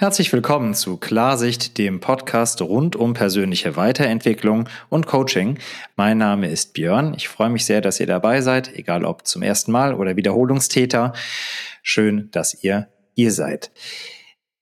[0.00, 5.58] Herzlich willkommen zu Klarsicht, dem Podcast rund um persönliche Weiterentwicklung und Coaching.
[5.94, 7.12] Mein Name ist Björn.
[7.12, 11.12] Ich freue mich sehr, dass ihr dabei seid, egal ob zum ersten Mal oder Wiederholungstäter.
[11.82, 13.72] Schön, dass ihr ihr seid.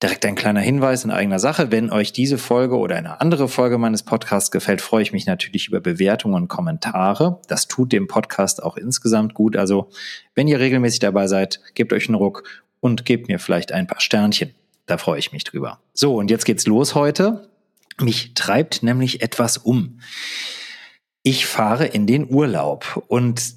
[0.03, 1.71] Direkt ein kleiner Hinweis in eigener Sache.
[1.71, 5.69] Wenn euch diese Folge oder eine andere Folge meines Podcasts gefällt, freue ich mich natürlich
[5.69, 7.41] über Bewertungen und Kommentare.
[7.47, 9.57] Das tut dem Podcast auch insgesamt gut.
[9.57, 9.89] Also,
[10.35, 12.43] wenn ihr regelmäßig dabei seid, gebt euch einen Ruck
[12.81, 14.53] und gebt mir vielleicht ein paar Sternchen.
[14.89, 15.81] Da freue ich mich drüber.
[15.93, 17.51] So, und jetzt geht's los heute.
[18.01, 20.01] Mich treibt nämlich etwas um.
[21.23, 23.55] Ich fahre in den Urlaub und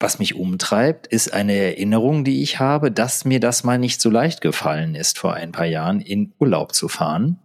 [0.00, 4.10] was mich umtreibt, ist eine Erinnerung, die ich habe, dass mir das mal nicht so
[4.10, 7.38] leicht gefallen ist, vor ein paar Jahren in Urlaub zu fahren.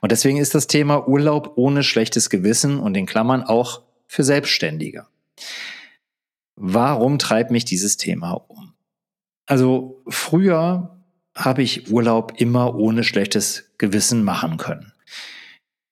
[0.00, 5.06] Und deswegen ist das Thema Urlaub ohne schlechtes Gewissen und in Klammern auch für Selbstständige.
[6.54, 8.74] Warum treibt mich dieses Thema um?
[9.46, 10.97] Also früher
[11.38, 14.92] habe ich Urlaub immer ohne schlechtes Gewissen machen können.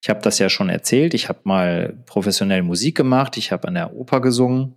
[0.02, 1.14] Ich habe das ja schon erzählt.
[1.14, 3.36] Ich habe mal professionell Musik gemacht.
[3.36, 4.74] Ich habe an der Oper gesungen.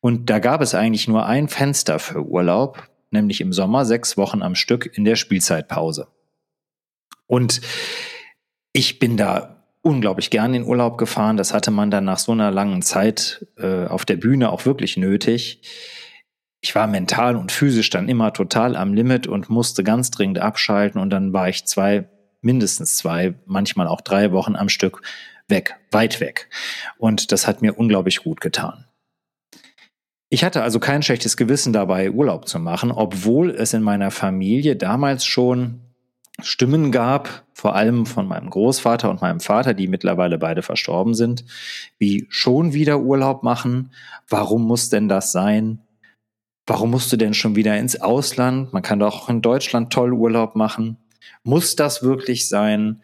[0.00, 4.42] Und da gab es eigentlich nur ein Fenster für Urlaub, nämlich im Sommer sechs Wochen
[4.42, 6.08] am Stück in der Spielzeitpause.
[7.26, 7.60] Und
[8.72, 11.36] ich bin da unglaublich gern in Urlaub gefahren.
[11.36, 14.96] Das hatte man dann nach so einer langen Zeit äh, auf der Bühne auch wirklich
[14.96, 15.62] nötig
[16.62, 21.00] ich war mental und physisch dann immer total am Limit und musste ganz dringend abschalten
[21.00, 22.08] und dann war ich zwei,
[22.40, 25.02] mindestens zwei, manchmal auch drei Wochen am Stück
[25.48, 26.48] weg, weit weg.
[26.98, 28.86] Und das hat mir unglaublich gut getan.
[30.28, 34.76] Ich hatte also kein schlechtes Gewissen dabei, Urlaub zu machen, obwohl es in meiner Familie
[34.76, 35.80] damals schon
[36.40, 41.44] Stimmen gab, vor allem von meinem Großvater und meinem Vater, die mittlerweile beide verstorben sind,
[41.98, 43.92] wie schon wieder Urlaub machen,
[44.28, 45.80] warum muss denn das sein?
[46.66, 48.72] Warum musst du denn schon wieder ins Ausland?
[48.72, 50.98] Man kann doch auch in Deutschland toll Urlaub machen.
[51.42, 53.02] Muss das wirklich sein?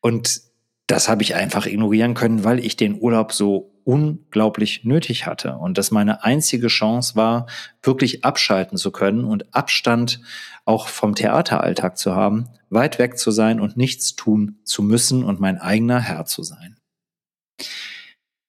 [0.00, 0.42] Und
[0.86, 5.78] das habe ich einfach ignorieren können, weil ich den Urlaub so unglaublich nötig hatte und
[5.78, 7.46] das meine einzige Chance war,
[7.82, 10.20] wirklich abschalten zu können und Abstand
[10.66, 15.40] auch vom Theateralltag zu haben, weit weg zu sein und nichts tun zu müssen und
[15.40, 16.76] mein eigener Herr zu sein.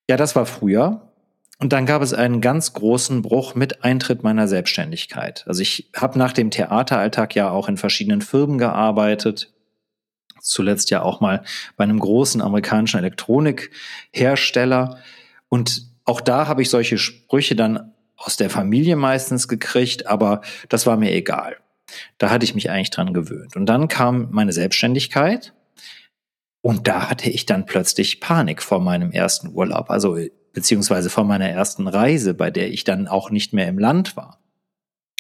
[0.10, 1.09] Ja, das war früher.
[1.62, 5.44] Und dann gab es einen ganz großen Bruch mit Eintritt meiner Selbstständigkeit.
[5.46, 9.52] Also ich habe nach dem Theateralltag ja auch in verschiedenen Firmen gearbeitet,
[10.40, 11.44] zuletzt ja auch mal
[11.76, 15.00] bei einem großen amerikanischen Elektronikhersteller.
[15.50, 20.40] Und auch da habe ich solche Sprüche dann aus der Familie meistens gekriegt, aber
[20.70, 21.58] das war mir egal.
[22.20, 23.58] Da hatte ich mich eigentlich dran gewöhnt.
[23.58, 25.54] Und dann kam meine Selbstständigkeit
[26.62, 29.90] und da hatte ich dann plötzlich Panik vor meinem ersten Urlaub.
[29.90, 30.18] Also
[30.54, 34.40] beziehungsweise von meiner ersten Reise, bei der ich dann auch nicht mehr im Land war.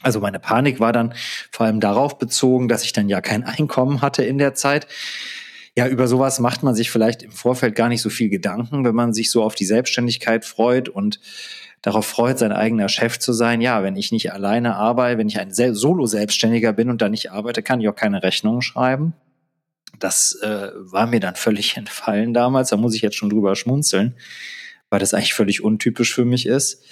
[0.01, 1.13] Also meine Panik war dann
[1.51, 4.87] vor allem darauf bezogen, dass ich dann ja kein Einkommen hatte in der Zeit.
[5.75, 8.95] Ja, über sowas macht man sich vielleicht im Vorfeld gar nicht so viel Gedanken, wenn
[8.95, 11.19] man sich so auf die Selbstständigkeit freut und
[11.81, 13.61] darauf freut, sein eigener Chef zu sein.
[13.61, 17.63] Ja, wenn ich nicht alleine arbeite, wenn ich ein Solo-Selbstständiger bin und da nicht arbeite,
[17.63, 19.13] kann ich auch keine Rechnungen schreiben.
[19.99, 22.69] Das äh, war mir dann völlig entfallen damals.
[22.69, 24.15] Da muss ich jetzt schon drüber schmunzeln
[24.89, 26.83] weil das eigentlich völlig untypisch für mich ist.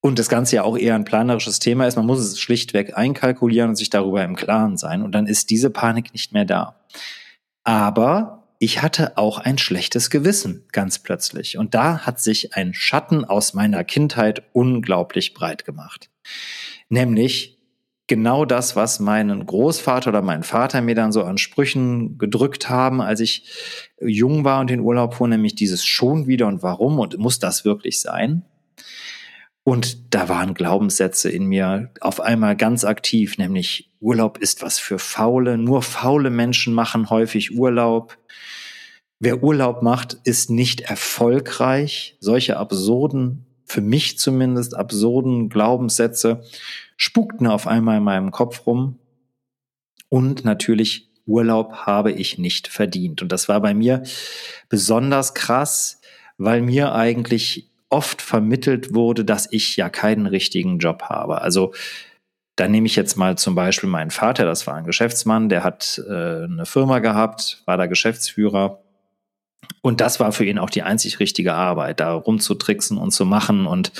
[0.00, 1.96] Und das Ganze ja auch eher ein planerisches Thema ist.
[1.96, 5.02] Man muss es schlichtweg einkalkulieren und sich darüber im Klaren sein.
[5.02, 6.84] Und dann ist diese Panik nicht mehr da.
[7.64, 11.56] Aber ich hatte auch ein schlechtes Gewissen ganz plötzlich.
[11.56, 16.10] Und da hat sich ein Schatten aus meiner Kindheit unglaublich breit gemacht.
[16.88, 17.53] Nämlich,
[18.06, 23.00] genau das, was meinen Großvater oder mein Vater mir dann so an Sprüchen gedrückt haben,
[23.00, 23.50] als ich
[24.00, 27.64] jung war und in Urlaub fuhr, nämlich dieses schon wieder und warum und muss das
[27.64, 28.44] wirklich sein?
[29.66, 34.98] Und da waren Glaubenssätze in mir auf einmal ganz aktiv, nämlich Urlaub ist was für
[34.98, 38.18] Faule, nur faule Menschen machen häufig Urlaub.
[39.20, 42.18] Wer Urlaub macht, ist nicht erfolgreich.
[42.20, 46.44] Solche absurden, für mich zumindest absurden Glaubenssätze
[46.96, 49.00] spukten auf einmal in meinem Kopf rum.
[50.08, 53.20] Und natürlich Urlaub habe ich nicht verdient.
[53.20, 54.04] Und das war bei mir
[54.68, 56.00] besonders krass,
[56.38, 61.42] weil mir eigentlich oft vermittelt wurde, dass ich ja keinen richtigen Job habe.
[61.42, 61.74] Also
[62.54, 66.00] da nehme ich jetzt mal zum Beispiel meinen Vater, das war ein Geschäftsmann, der hat
[66.08, 68.83] äh, eine Firma gehabt, war da Geschäftsführer.
[69.82, 73.66] Und das war für ihn auch die einzig richtige Arbeit, da rumzutricksen und zu machen
[73.66, 73.92] und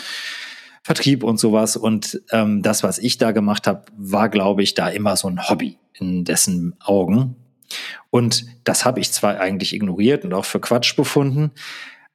[0.82, 1.76] Vertrieb und sowas.
[1.76, 5.48] Und ähm, das, was ich da gemacht habe, war, glaube ich, da immer so ein
[5.48, 7.36] Hobby in dessen Augen.
[8.10, 11.52] Und das habe ich zwar eigentlich ignoriert und auch für Quatsch befunden,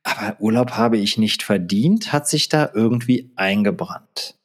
[0.04, 4.36] aber Urlaub habe ich nicht verdient, hat sich da irgendwie eingebrannt.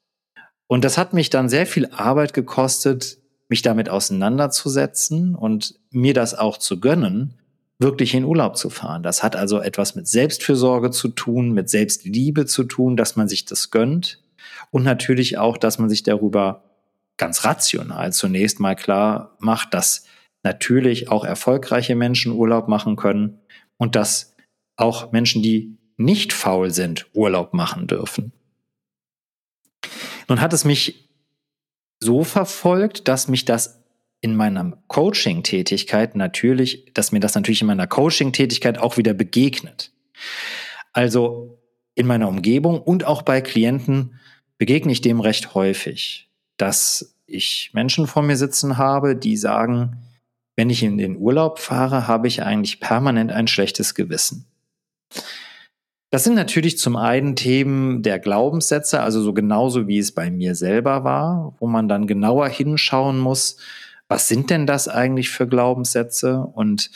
[0.67, 3.19] Und das hat mich dann sehr viel Arbeit gekostet,
[3.49, 7.39] mich damit auseinanderzusetzen und mir das auch zu gönnen,
[7.79, 9.03] wirklich in Urlaub zu fahren.
[9.03, 13.44] Das hat also etwas mit Selbstfürsorge zu tun, mit Selbstliebe zu tun, dass man sich
[13.44, 14.23] das gönnt
[14.71, 16.65] und natürlich auch, dass man sich darüber
[17.17, 20.06] ganz rational zunächst mal klar macht, dass
[20.43, 23.41] natürlich auch erfolgreiche Menschen Urlaub machen können
[23.77, 24.35] und dass
[24.77, 28.32] auch Menschen, die nicht faul sind, Urlaub machen dürfen.
[30.29, 31.09] Nun hat es mich
[32.00, 33.83] so verfolgt, dass mich das
[34.25, 39.93] in meiner Coaching-Tätigkeit natürlich, dass mir das natürlich in meiner Coaching-Tätigkeit auch wieder begegnet.
[40.94, 41.59] Also
[41.94, 44.19] in meiner Umgebung und auch bei Klienten
[44.56, 49.99] begegne ich dem recht häufig, dass ich Menschen vor mir sitzen habe, die sagen,
[50.56, 54.47] wenn ich in den Urlaub fahre, habe ich eigentlich permanent ein schlechtes Gewissen.
[56.09, 60.55] Das sind natürlich zum einen Themen der Glaubenssätze, also so genauso wie es bei mir
[60.55, 63.59] selber war, wo man dann genauer hinschauen muss,
[64.09, 66.91] was sind denn das eigentlich für Glaubenssätze und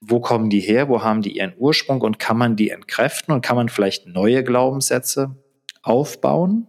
[0.00, 3.42] wo kommen die her, wo haben die ihren Ursprung und kann man die entkräften und
[3.42, 5.36] kann man vielleicht neue Glaubenssätze
[5.82, 6.66] aufbauen?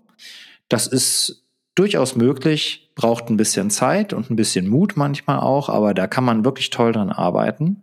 [0.67, 1.45] Das ist
[1.75, 6.25] durchaus möglich, braucht ein bisschen Zeit und ein bisschen Mut manchmal auch, aber da kann
[6.25, 7.81] man wirklich toll dran arbeiten.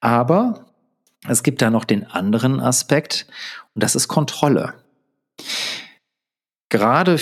[0.00, 0.66] Aber
[1.28, 3.26] es gibt da noch den anderen Aspekt
[3.74, 4.74] und das ist Kontrolle.
[6.68, 7.18] Gerade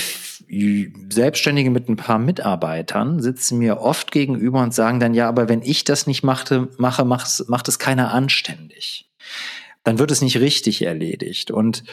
[1.10, 5.62] Selbstständige mit ein paar Mitarbeitern sitzen mir oft gegenüber und sagen dann, ja, aber wenn
[5.62, 9.08] ich das nicht machte, mache, macht, macht es keiner anständig.
[9.84, 11.50] Dann wird es nicht richtig erledigt.
[11.52, 11.84] Und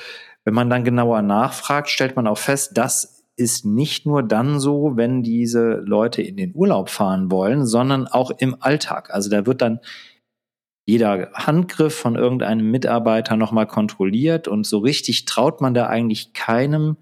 [0.43, 4.93] wenn man dann genauer nachfragt, stellt man auch fest, das ist nicht nur dann so,
[4.95, 9.13] wenn diese Leute in den Urlaub fahren wollen, sondern auch im Alltag.
[9.13, 9.79] Also da wird dann
[10.85, 16.97] jeder Handgriff von irgendeinem Mitarbeiter nochmal kontrolliert und so richtig traut man da eigentlich keinem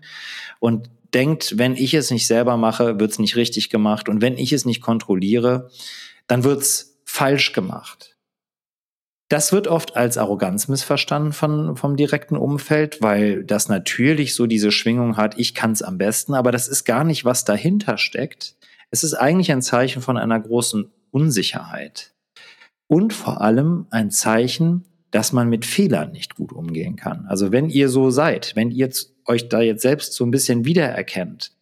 [0.59, 4.37] und denkt, wenn ich es nicht selber mache, wird es nicht richtig gemacht und wenn
[4.37, 5.71] ich es nicht kontrolliere,
[6.27, 8.15] dann wird es falsch gemacht.
[9.29, 14.71] Das wird oft als Arroganz missverstanden von, vom direkten Umfeld, weil das natürlich so diese
[14.71, 18.55] Schwingung hat, ich kann es am besten, aber das ist gar nicht, was dahinter steckt.
[18.91, 22.13] Es ist eigentlich ein Zeichen von einer großen Unsicherheit
[22.87, 24.85] und vor allem ein Zeichen,
[25.15, 27.25] dass man mit Fehlern nicht gut umgehen kann.
[27.29, 28.89] Also wenn ihr so seid, wenn ihr
[29.23, 31.53] euch da jetzt selbst so ein bisschen wiedererkennt,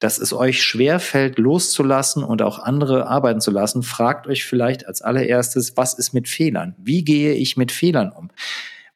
[0.00, 4.88] dass es euch schwer fällt, loszulassen und auch andere arbeiten zu lassen, fragt euch vielleicht
[4.88, 6.74] als allererstes, was ist mit Fehlern?
[6.78, 8.32] Wie gehe ich mit Fehlern um?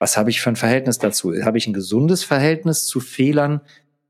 [0.01, 1.33] Was habe ich für ein Verhältnis dazu?
[1.45, 3.61] Habe ich ein gesundes Verhältnis zu Fehlern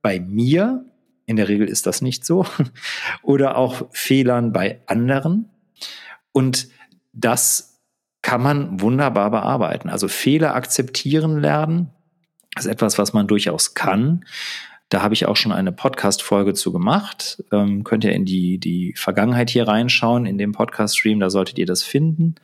[0.00, 0.82] bei mir?
[1.26, 2.47] In der Regel ist das nicht so.
[3.23, 5.50] Oder auch Fehlern bei anderen.
[6.32, 6.69] Und
[7.12, 7.69] das
[8.22, 9.88] kann man wunderbar bearbeiten.
[9.88, 11.90] Also Fehler akzeptieren lernen
[12.56, 14.25] ist etwas, was man durchaus kann.
[14.88, 17.44] Da habe ich auch schon eine Podcast-Folge zu gemacht.
[17.52, 21.67] Ähm, könnt ihr in die, die Vergangenheit hier reinschauen, in dem Podcast-Stream, da solltet ihr
[21.67, 22.34] das finden.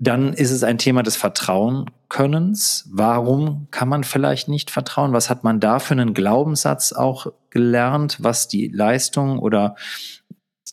[0.00, 2.88] Dann ist es ein Thema des Vertrauenkönnens.
[2.90, 5.12] Warum kann man vielleicht nicht vertrauen?
[5.12, 9.76] Was hat man da für einen Glaubenssatz auch gelernt, was die Leistung oder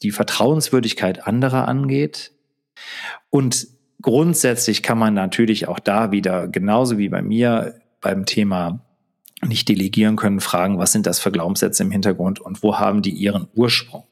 [0.01, 2.31] die Vertrauenswürdigkeit anderer angeht?
[3.29, 3.67] Und
[4.01, 8.85] grundsätzlich kann man natürlich auch da wieder, genauso wie bei mir beim Thema
[9.43, 13.11] nicht delegieren können, fragen, was sind das für Glaubenssätze im Hintergrund und wo haben die
[13.11, 14.05] ihren Ursprung?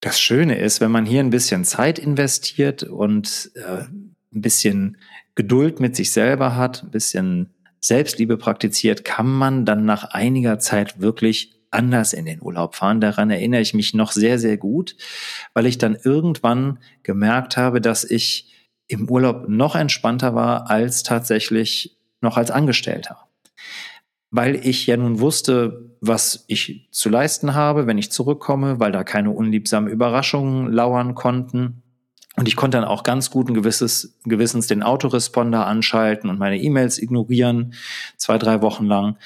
[0.00, 4.96] Das Schöne ist, wenn man hier ein bisschen Zeit investiert und äh, ein bisschen
[5.34, 11.00] Geduld mit sich selber hat, ein bisschen Selbstliebe praktiziert, kann man dann nach einiger Zeit
[11.00, 13.00] wirklich anders in den Urlaub fahren.
[13.00, 14.96] Daran erinnere ich mich noch sehr, sehr gut,
[15.54, 18.52] weil ich dann irgendwann gemerkt habe, dass ich
[18.88, 23.18] im Urlaub noch entspannter war als tatsächlich noch als Angestellter.
[24.30, 29.04] Weil ich ja nun wusste, was ich zu leisten habe, wenn ich zurückkomme, weil da
[29.04, 31.82] keine unliebsamen Überraschungen lauern konnten.
[32.36, 36.98] Und ich konnte dann auch ganz guten Gewisses, Gewissens den Autoresponder anschalten und meine E-Mails
[36.98, 37.74] ignorieren,
[38.16, 39.16] zwei, drei Wochen lang.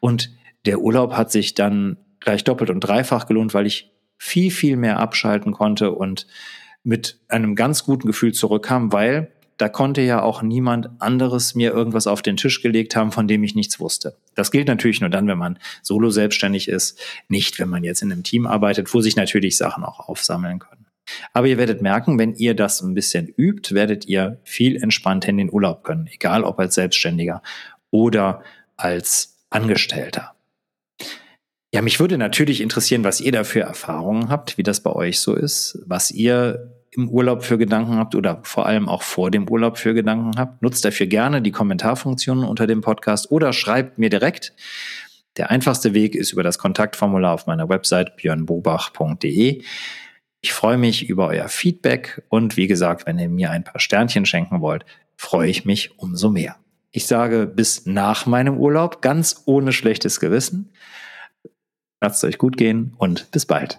[0.00, 0.30] Und
[0.66, 4.98] der Urlaub hat sich dann gleich doppelt und dreifach gelohnt, weil ich viel, viel mehr
[4.98, 6.26] abschalten konnte und
[6.82, 12.06] mit einem ganz guten Gefühl zurückkam, weil da konnte ja auch niemand anderes mir irgendwas
[12.06, 14.16] auf den Tisch gelegt haben, von dem ich nichts wusste.
[14.34, 18.10] Das gilt natürlich nur dann, wenn man solo selbstständig ist, nicht wenn man jetzt in
[18.10, 20.86] einem Team arbeitet, wo sich natürlich Sachen auch aufsammeln können.
[21.32, 25.36] Aber ihr werdet merken, wenn ihr das ein bisschen übt, werdet ihr viel entspannter in
[25.36, 27.42] den Urlaub können, egal ob als Selbstständiger
[27.90, 28.42] oder
[28.76, 30.34] als Angestellter.
[31.74, 35.18] Ja, mich würde natürlich interessieren, was ihr da für Erfahrungen habt, wie das bei euch
[35.18, 39.48] so ist, was ihr im Urlaub für Gedanken habt oder vor allem auch vor dem
[39.48, 40.62] Urlaub für Gedanken habt.
[40.62, 44.52] Nutzt dafür gerne die Kommentarfunktion unter dem Podcast oder schreibt mir direkt
[45.36, 49.64] Der einfachste Weg ist über das Kontaktformular auf meiner Website björnbobach.de.
[50.42, 54.26] Ich freue mich über euer Feedback und wie gesagt, wenn ihr mir ein paar Sternchen
[54.26, 54.84] schenken wollt,
[55.16, 56.54] freue ich mich umso mehr.
[56.92, 60.70] Ich sage bis nach meinem Urlaub, ganz ohne schlechtes Gewissen.
[62.04, 63.78] Lasst es euch gut gehen und bis bald.